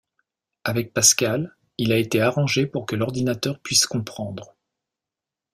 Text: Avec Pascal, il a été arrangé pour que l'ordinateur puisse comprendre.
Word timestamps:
Avec 0.63 0.93
Pascal, 0.95 1.55
il 1.77 1.91
a 1.91 1.97
été 1.97 2.21
arrangé 2.21 2.65
pour 2.65 2.87
que 2.87 2.95
l'ordinateur 2.95 3.59
puisse 3.59 3.85
comprendre. 3.85 4.55